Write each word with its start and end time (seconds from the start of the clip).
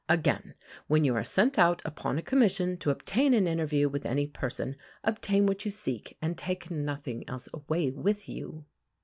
Again, 0.09 0.55
when 0.87 1.03
you 1.03 1.15
are 1.15 1.23
sent 1.23 1.59
out 1.59 1.79
upon 1.85 2.17
a 2.17 2.23
commission 2.23 2.75
to 2.77 2.89
obtain 2.89 3.35
an 3.35 3.45
interview 3.45 3.87
with 3.87 4.03
any 4.03 4.25
person, 4.25 4.75
obtain 5.03 5.45
what 5.45 5.63
you 5.63 5.69
seek 5.69 6.17
and 6.23 6.35
take 6.35 6.71
nothing 6.71 7.23
else 7.29 7.47
away 7.53 7.91
with 7.91 8.27
you. 8.27 8.65